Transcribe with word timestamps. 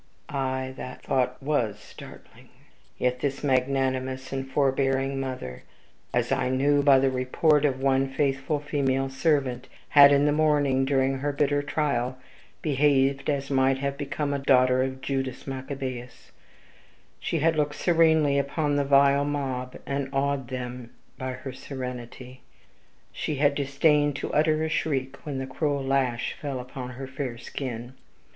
Aye, 0.29 0.73
that 0.77 1.03
thought 1.03 1.37
WAS 1.43 1.77
startling. 1.77 2.49
Yet 2.97 3.19
this 3.19 3.43
magnanimous 3.43 4.33
and 4.33 4.49
forbearing 4.49 5.19
mother, 5.19 5.61
as 6.11 6.31
I 6.31 6.49
knew 6.49 6.81
by 6.81 6.97
the 6.97 7.11
report 7.11 7.65
of 7.65 7.75
our 7.75 7.81
one 7.81 8.09
faithful 8.09 8.59
female 8.59 9.09
servant, 9.09 9.67
had, 9.89 10.11
in 10.11 10.25
the 10.25 10.31
morning, 10.31 10.85
during 10.85 11.19
her 11.19 11.31
bitter 11.31 11.61
trial, 11.61 12.17
behaved 12.63 13.29
as 13.29 13.51
might 13.51 13.77
have 13.77 13.95
become 13.95 14.33
a 14.33 14.39
daughter 14.39 14.81
of 14.81 15.01
Judas 15.01 15.45
Maccabaeus: 15.45 16.31
she 17.19 17.37
had 17.37 17.55
looked 17.55 17.75
serenely 17.75 18.39
upon 18.39 18.77
the 18.77 18.83
vile 18.83 19.23
mob, 19.23 19.77
and 19.85 20.09
awed 20.11 20.51
even 20.51 20.57
them 20.61 20.89
by 21.19 21.33
her 21.33 21.53
serenity; 21.53 22.41
she 23.13 23.35
had 23.35 23.53
disdained 23.53 24.15
to 24.15 24.33
utter 24.33 24.63
a 24.63 24.67
shriek 24.69 25.23
when 25.27 25.37
the 25.37 25.45
cruel 25.45 25.83
lash 25.83 26.33
fell 26.41 26.59
upon 26.59 26.89
her 26.97 27.05
fair 27.05 27.37
skin. 27.37 27.93